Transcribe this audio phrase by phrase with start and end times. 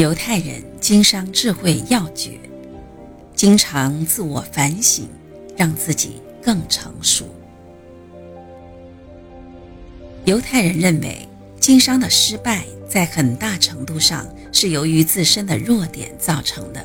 [0.00, 2.40] 犹太人经商智慧要诀：
[3.34, 5.06] 经常自我反省，
[5.58, 7.28] 让自己更成熟。
[10.24, 11.28] 犹太人认为，
[11.60, 16.82] 经商的失败在很大程度上是由于自身的弱点造成的，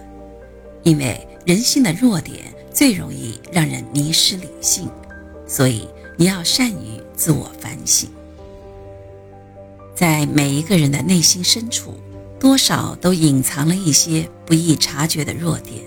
[0.84, 4.90] 因为人性的弱点最容易让人迷失理性，
[5.48, 8.10] 所以你要善于自我反省。
[9.96, 11.94] 在每一个人的内心深处，
[12.40, 15.84] 多少都隐藏了一些不易察觉的弱点。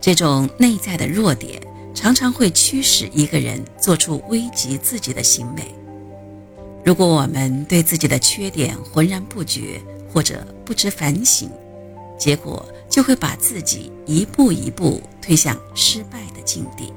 [0.00, 1.62] 这种内在的弱点
[1.94, 5.62] 常常会驱使一个人做出危及自己的行为。
[6.84, 9.80] 如果我们对自己的缺点浑然不觉，
[10.12, 11.48] 或者不知反省，
[12.18, 16.92] 结果就会把自己一步一步推向失败的境地。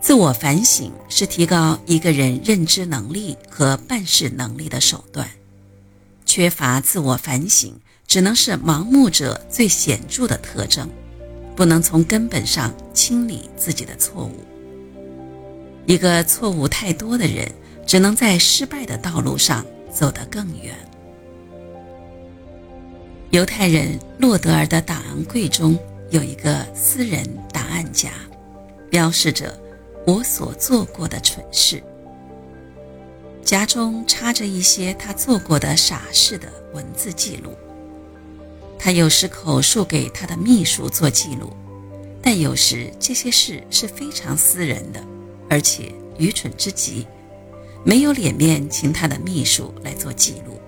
[0.00, 5.28] 自我反省是提高一个人认知能力和办事能力的手段。
[6.32, 7.74] 缺乏自我反省，
[8.06, 10.88] 只能是盲目者最显著的特征，
[11.56, 14.36] 不能从根本上清理自己的错误。
[15.86, 17.50] 一个错误太多的人。
[17.90, 20.76] 只能在失败的道路上走得更远。
[23.30, 25.76] 犹太人洛德尔的档案柜中
[26.10, 28.10] 有一个私人档案夹，
[28.88, 29.58] 标示着
[30.06, 31.82] 我所做过的蠢事。
[33.44, 37.54] 夹中插着一些他做过的傻事的文字记录。
[38.78, 41.52] 他有时口述给他的秘书做记录，
[42.22, 45.02] 但有时这些事是非常私人的，
[45.48, 47.06] 而且愚蠢之极。
[47.84, 50.60] 没有脸面请他的秘书来做记录，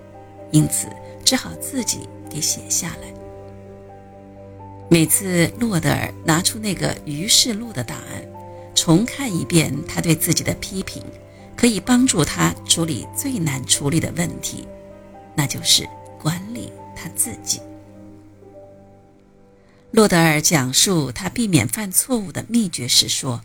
[0.51, 0.87] 因此
[1.23, 3.13] 只好自己给写下来。
[4.89, 8.23] 每次洛德尔拿出那个于氏录的档案，
[8.75, 11.01] 重看一遍他对自己的批评，
[11.63, 14.67] 可以帮助他处理最难处理的问题，
[15.33, 15.87] 那就是
[16.21, 17.61] 管理他自己。
[19.91, 23.39] 洛德尔讲述他避免犯错误的秘诀时说：“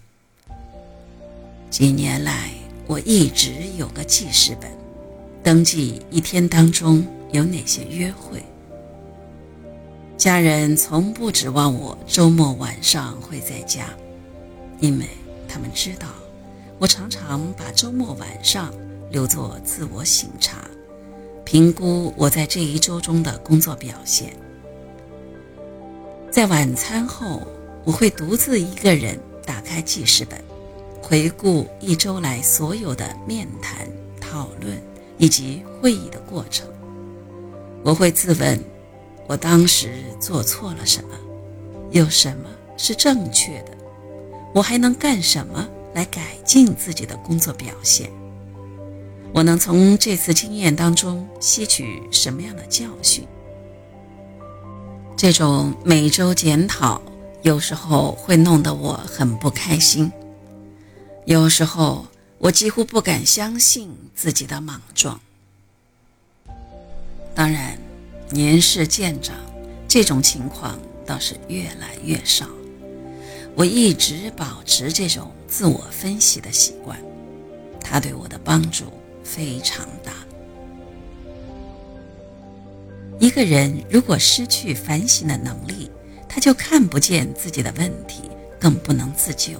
[1.70, 2.50] 几年来。”
[2.88, 4.69] 我一直有个记事本，
[5.44, 8.43] 登记一天当中有哪些约会。
[10.16, 13.91] 家人从不指望我周末晚上会在家，
[14.81, 15.06] 因为
[15.47, 16.09] 他们知道
[16.78, 18.72] 我常常把周末晚上
[19.11, 20.59] 留作自我省察，
[21.44, 24.33] 评估我在这一周中的工作表现。
[26.31, 27.43] 在晚餐后，
[27.84, 30.38] 我会独自一个人打开记事本。
[31.03, 33.88] 回顾一周来所有的面谈、
[34.21, 34.78] 讨论
[35.17, 36.69] 以及会议的过程，
[37.83, 38.62] 我会自问：
[39.27, 41.11] 我当时做错了什么？
[41.91, 43.72] 有什么是正确的？
[44.55, 48.10] 我还能干什么来改进自己的工作表现？
[49.32, 53.26] 我能从这次经验当中吸取什么样的教训？
[55.16, 57.03] 这种每周检讨
[57.43, 60.10] 有时候会弄得我很不开心。
[61.26, 62.06] 有时候，
[62.38, 65.20] 我几乎不敢相信自己的莽撞。
[67.34, 67.78] 当然，
[68.31, 69.37] 年事渐长，
[69.87, 72.47] 这种情况倒是越来越少。
[73.55, 76.97] 我一直保持这种自我分析的习惯，
[77.81, 78.84] 它对我的帮助
[79.25, 80.12] 非常大。
[83.19, 85.91] 一个人如果失去反省的能力，
[86.28, 89.54] 他就看不见自己的问题，更不能自救。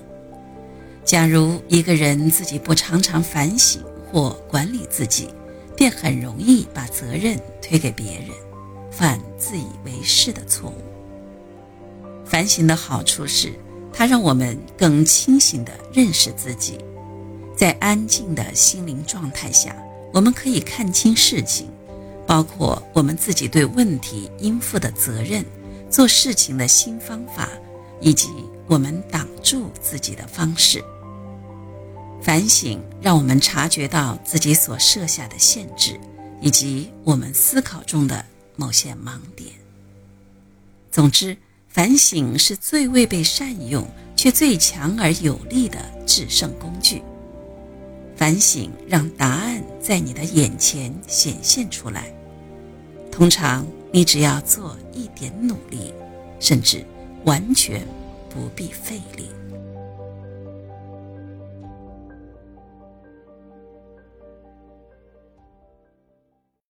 [1.05, 3.83] 假如一个人自己不常常反省
[4.13, 5.31] 或管理自己，
[5.75, 8.29] 便很容易把责任推给别人，
[8.93, 10.77] 犯自以为是的错误。
[12.25, 13.53] 反省的好处是，
[13.99, 16.79] 它让我们更清醒地认识自己，
[17.57, 19.75] 在安静的心灵状态下，
[20.13, 21.69] 我们可以看清事情，
[22.25, 25.45] 包括我们自己对问题应负的责任、
[25.91, 27.49] 做事情的新方法，
[28.01, 28.29] 以及
[28.69, 30.81] 我们挡住自己的方式。
[32.23, 35.99] 反省让我们察觉到自己所设下的限制，
[36.41, 38.25] 以及我们思考中的
[38.55, 39.51] 某些盲点。
[40.89, 41.37] 总之，
[41.69, 43.87] 反省是最未被善用
[44.17, 47.03] 却最强而有力的制胜工具。
[48.17, 52.13] 反省让答案在你的眼前显现出来。
[53.13, 55.93] 通常，你只要做一点努力，
[56.41, 56.85] 甚至
[57.25, 57.87] 完全
[58.29, 59.29] 不必费力。